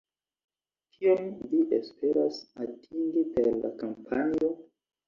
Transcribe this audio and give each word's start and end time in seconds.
Kion 0.95 1.29
vi 1.53 1.61
esperas 1.79 2.41
atingi 2.67 3.27
per 3.39 3.53
la 3.61 3.75
kampanjo? 3.85 4.57